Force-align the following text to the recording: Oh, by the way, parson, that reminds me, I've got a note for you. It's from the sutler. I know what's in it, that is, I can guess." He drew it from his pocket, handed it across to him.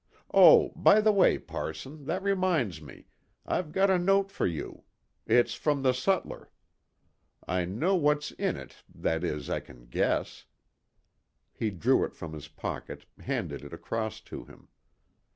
Oh, 0.33 0.69
by 0.75 0.99
the 0.99 1.11
way, 1.11 1.37
parson, 1.37 2.05
that 2.05 2.23
reminds 2.23 2.81
me, 2.81 3.05
I've 3.45 3.71
got 3.71 3.91
a 3.91 3.99
note 3.99 4.31
for 4.31 4.47
you. 4.47 4.81
It's 5.27 5.53
from 5.53 5.83
the 5.83 5.93
sutler. 5.93 6.49
I 7.47 7.65
know 7.65 7.93
what's 7.93 8.31
in 8.31 8.57
it, 8.57 8.77
that 8.95 9.23
is, 9.23 9.47
I 9.47 9.59
can 9.59 9.85
guess." 9.85 10.45
He 11.53 11.69
drew 11.69 12.03
it 12.03 12.15
from 12.15 12.33
his 12.33 12.47
pocket, 12.47 13.05
handed 13.19 13.63
it 13.63 13.73
across 13.73 14.21
to 14.21 14.43
him. 14.45 14.69